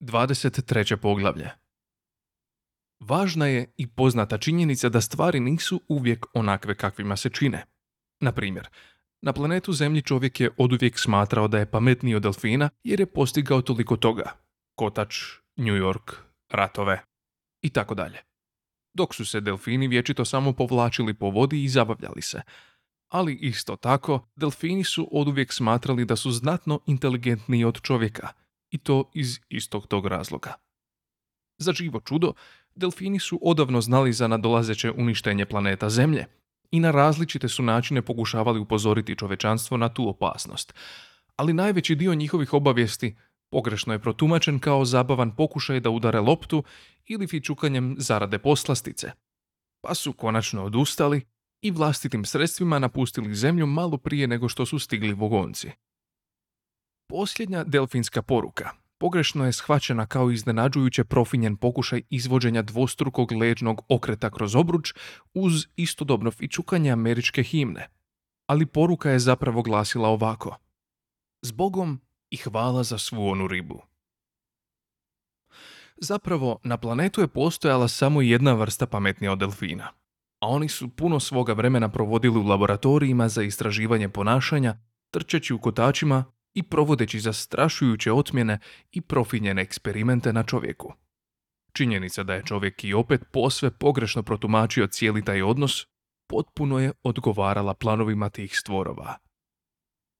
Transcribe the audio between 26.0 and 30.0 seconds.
da su znatno inteligentniji od čovjeka i to iz istog